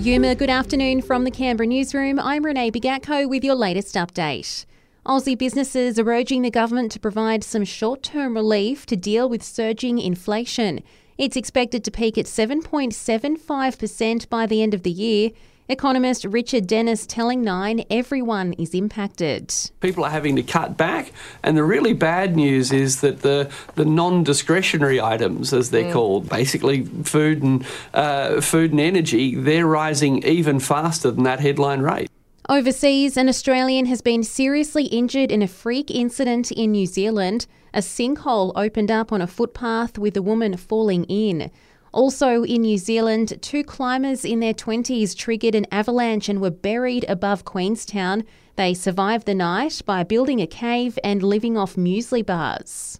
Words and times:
Yuma, 0.00 0.34
good 0.34 0.50
afternoon 0.50 1.00
from 1.00 1.22
the 1.22 1.30
Canberra 1.30 1.68
newsroom. 1.68 2.18
I'm 2.18 2.44
Renee 2.44 2.72
Bigatko 2.72 3.28
with 3.28 3.44
your 3.44 3.54
latest 3.54 3.94
update. 3.94 4.66
Aussie 5.06 5.38
businesses 5.38 6.00
are 6.00 6.10
urging 6.10 6.42
the 6.42 6.50
government 6.50 6.90
to 6.92 7.00
provide 7.00 7.44
some 7.44 7.64
short 7.64 8.02
term 8.02 8.34
relief 8.34 8.86
to 8.86 8.96
deal 8.96 9.28
with 9.28 9.42
surging 9.42 10.00
inflation. 10.00 10.82
It's 11.16 11.36
expected 11.36 11.84
to 11.84 11.92
peak 11.92 12.18
at 12.18 12.26
7.75% 12.26 14.28
by 14.28 14.46
the 14.46 14.62
end 14.62 14.74
of 14.74 14.82
the 14.82 14.90
year. 14.90 15.30
Economist 15.68 16.24
Richard 16.26 16.66
Denniss 16.66 17.06
telling 17.08 17.40
Nine 17.40 17.84
everyone 17.88 18.52
is 18.54 18.74
impacted. 18.74 19.54
People 19.80 20.04
are 20.04 20.10
having 20.10 20.36
to 20.36 20.42
cut 20.42 20.76
back, 20.76 21.12
and 21.42 21.56
the 21.56 21.64
really 21.64 21.94
bad 21.94 22.36
news 22.36 22.70
is 22.70 23.00
that 23.00 23.22
the, 23.22 23.50
the 23.74 23.86
non 23.86 24.24
discretionary 24.24 25.00
items, 25.00 25.54
as 25.54 25.70
they're 25.70 25.84
mm. 25.84 25.92
called, 25.92 26.28
basically 26.28 26.84
food 27.04 27.42
and, 27.42 27.64
uh, 27.94 28.42
food 28.42 28.72
and 28.72 28.80
energy, 28.80 29.36
they're 29.36 29.66
rising 29.66 30.22
even 30.24 30.60
faster 30.60 31.10
than 31.10 31.22
that 31.22 31.40
headline 31.40 31.80
rate. 31.80 32.10
Overseas, 32.46 33.16
an 33.16 33.30
Australian 33.30 33.86
has 33.86 34.02
been 34.02 34.22
seriously 34.22 34.84
injured 34.84 35.32
in 35.32 35.40
a 35.40 35.48
freak 35.48 35.90
incident 35.90 36.52
in 36.52 36.72
New 36.72 36.84
Zealand. 36.84 37.46
A 37.72 37.78
sinkhole 37.78 38.52
opened 38.54 38.90
up 38.90 39.12
on 39.12 39.22
a 39.22 39.26
footpath 39.26 39.96
with 39.96 40.14
a 40.14 40.20
woman 40.20 40.54
falling 40.58 41.04
in. 41.04 41.50
Also 41.94 42.42
in 42.42 42.60
New 42.60 42.76
Zealand, 42.76 43.38
two 43.40 43.64
climbers 43.64 44.26
in 44.26 44.40
their 44.40 44.52
20s 44.52 45.16
triggered 45.16 45.54
an 45.54 45.64
avalanche 45.72 46.28
and 46.28 46.42
were 46.42 46.50
buried 46.50 47.06
above 47.08 47.46
Queenstown. 47.46 48.24
They 48.56 48.74
survived 48.74 49.24
the 49.24 49.34
night 49.34 49.80
by 49.86 50.02
building 50.02 50.42
a 50.42 50.46
cave 50.46 50.98
and 51.02 51.22
living 51.22 51.56
off 51.56 51.76
muesli 51.76 52.24
bars. 52.26 52.98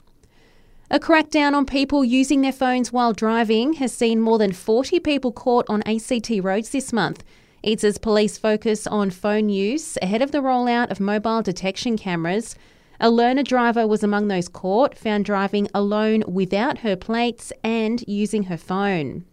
A 0.90 0.98
crackdown 0.98 1.52
on 1.52 1.66
people 1.66 2.02
using 2.02 2.40
their 2.40 2.50
phones 2.50 2.94
while 2.94 3.12
driving 3.12 3.74
has 3.74 3.92
seen 3.92 4.20
more 4.20 4.38
than 4.38 4.52
40 4.52 5.00
people 5.00 5.32
caught 5.32 5.66
on 5.68 5.82
ACT 5.82 6.30
roads 6.42 6.70
this 6.70 6.94
month. 6.94 7.22
It's 7.64 7.82
as 7.82 7.96
police 7.96 8.36
focus 8.36 8.86
on 8.86 9.08
phone 9.08 9.48
use 9.48 9.96
ahead 10.02 10.20
of 10.20 10.32
the 10.32 10.42
rollout 10.42 10.90
of 10.90 11.00
mobile 11.00 11.40
detection 11.40 11.96
cameras. 11.96 12.56
A 13.00 13.08
learner 13.10 13.42
driver 13.42 13.86
was 13.86 14.02
among 14.02 14.28
those 14.28 14.48
caught, 14.48 14.98
found 14.98 15.24
driving 15.24 15.68
alone 15.72 16.24
without 16.28 16.80
her 16.80 16.94
plates 16.94 17.54
and 17.64 18.04
using 18.06 18.44
her 18.44 18.58
phone. 18.58 19.24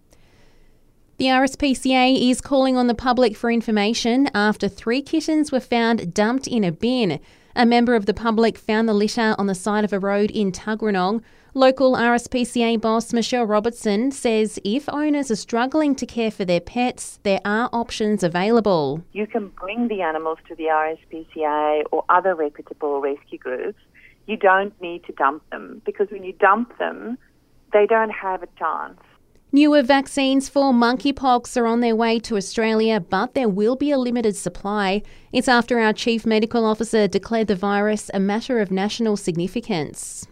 The 1.18 1.26
RSPCA 1.26 2.32
is 2.32 2.40
calling 2.40 2.78
on 2.78 2.88
the 2.88 2.96
public 2.96 3.36
for 3.36 3.52
information 3.52 4.30
after 4.34 4.70
three 4.70 5.02
kittens 5.02 5.52
were 5.52 5.60
found 5.60 6.14
dumped 6.14 6.48
in 6.48 6.64
a 6.64 6.72
bin. 6.72 7.20
A 7.54 7.66
member 7.66 7.96
of 7.96 8.06
the 8.06 8.14
public 8.14 8.58
found 8.58 8.88
the 8.88 8.94
litter 8.94 9.36
on 9.38 9.48
the 9.48 9.56
side 9.56 9.84
of 9.84 9.92
a 9.92 10.00
road 10.00 10.32
in 10.32 10.54
Tuggeranong. 10.54 11.22
Local 11.54 11.96
RSPCA 11.98 12.80
boss 12.80 13.12
Michelle 13.12 13.44
Robertson 13.46 14.12
says 14.12 14.58
if 14.64 14.88
owners 14.88 15.30
are 15.30 15.36
struggling 15.36 15.96
to 15.96 16.06
care 16.06 16.32
for 16.32 16.46
their 16.46 16.62
pets, 16.62 17.20
there 17.24 17.42
are 17.44 17.70
options 17.74 18.24
available. 18.24 19.04
You 19.12 19.28
can 19.28 19.50
bring 19.50 19.90
the 19.90 20.02
animals 20.02 20.38
to 20.48 20.56
the 20.56 20.66
RSPCA 20.66 21.84
or 21.92 22.06
other 22.08 22.36
reputable 22.36 23.02
rescue 23.02 23.38
groups. 23.38 23.82
You 24.28 24.38
don't 24.38 24.80
need 24.82 25.04
to 25.04 25.12
dump 25.12 25.44
them 25.50 25.82
because 25.86 26.08
when 26.10 26.24
you 26.24 26.32
dump 26.32 26.78
them, 26.78 27.18
they 27.74 27.86
don't 27.86 28.12
have 28.12 28.44
a 28.44 28.48
chance. 28.58 29.02
Newer 29.52 29.82
vaccines 29.82 30.48
for 30.48 30.72
monkeypox 30.72 31.60
are 31.60 31.66
on 31.66 31.82
their 31.82 31.98
way 31.98 32.18
to 32.20 32.38
Australia, 32.38 33.02
but 33.02 33.34
there 33.34 33.50
will 33.50 33.76
be 33.76 33.92
a 33.92 33.98
limited 33.98 34.38
supply. 34.38 35.02
It's 35.34 35.50
after 35.50 35.80
our 35.80 35.92
Chief 35.92 36.26
Medical 36.26 36.64
Officer 36.64 37.10
declared 37.10 37.48
the 37.48 37.58
virus 37.58 38.10
a 38.14 38.22
matter 38.22 38.62
of 38.62 38.72
national 38.72 39.18
significance. 39.18 40.26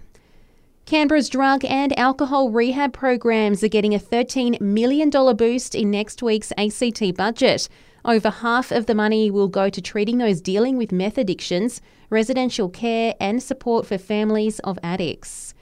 Canberra's 0.89 1.29
drug 1.29 1.63
and 1.65 1.95
alcohol 1.99 2.49
rehab 2.49 2.93
programs 2.93 3.63
are 3.63 3.67
getting 3.67 3.93
a 3.93 3.99
$13 3.99 4.59
million 4.59 5.11
boost 5.11 5.75
in 5.75 5.91
next 5.91 6.23
week's 6.23 6.51
ACT 6.57 7.15
budget. 7.15 7.69
Over 8.03 8.31
half 8.31 8.71
of 8.71 8.87
the 8.87 8.95
money 8.95 9.29
will 9.29 9.49
go 9.49 9.69
to 9.69 9.81
treating 9.83 10.17
those 10.17 10.41
dealing 10.41 10.77
with 10.77 10.91
meth 10.91 11.19
addictions, 11.19 11.79
residential 12.09 12.69
care, 12.69 13.13
and 13.19 13.43
support 13.43 13.85
for 13.85 13.99
families 13.99 14.57
of 14.61 14.79
addicts. 14.81 15.53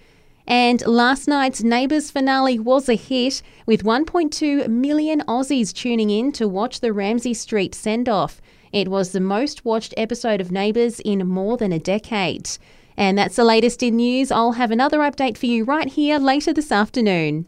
And 0.47 0.81
last 0.87 1.27
night's 1.27 1.61
Neighbours 1.61 2.09
finale 2.09 2.57
was 2.57 2.87
a 2.87 2.95
hit, 2.95 3.41
with 3.65 3.83
1.2 3.83 4.69
million 4.69 5.19
Aussies 5.27 5.73
tuning 5.73 6.09
in 6.09 6.31
to 6.31 6.47
watch 6.47 6.79
the 6.79 6.93
Ramsay 6.93 7.33
Street 7.33 7.75
send 7.75 8.07
off. 8.07 8.41
It 8.71 8.87
was 8.87 9.11
the 9.11 9.19
most 9.19 9.65
watched 9.65 9.93
episode 9.97 10.39
of 10.39 10.53
Neighbours 10.53 11.01
in 11.01 11.27
more 11.27 11.57
than 11.57 11.73
a 11.73 11.79
decade. 11.79 12.49
And 12.97 13.17
that's 13.17 13.35
the 13.35 13.43
latest 13.43 13.83
in 13.83 13.97
news. 13.97 14.31
I'll 14.31 14.53
have 14.53 14.71
another 14.71 14.99
update 14.99 15.37
for 15.37 15.45
you 15.45 15.63
right 15.63 15.87
here 15.87 16.17
later 16.17 16.51
this 16.51 16.71
afternoon. 16.71 17.45